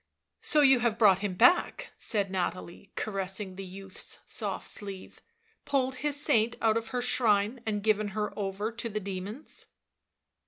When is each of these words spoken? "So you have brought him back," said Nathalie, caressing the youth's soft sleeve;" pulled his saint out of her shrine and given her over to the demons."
"So 0.41 0.61
you 0.61 0.79
have 0.79 0.97
brought 0.97 1.19
him 1.19 1.35
back," 1.35 1.91
said 1.95 2.31
Nathalie, 2.31 2.91
caressing 2.95 3.55
the 3.55 3.63
youth's 3.63 4.17
soft 4.25 4.67
sleeve;" 4.67 5.21
pulled 5.65 5.97
his 5.97 6.19
saint 6.19 6.55
out 6.59 6.75
of 6.75 6.87
her 6.87 7.03
shrine 7.03 7.61
and 7.67 7.83
given 7.83 8.07
her 8.17 8.33
over 8.35 8.71
to 8.71 8.89
the 8.89 8.99
demons." 8.99 9.67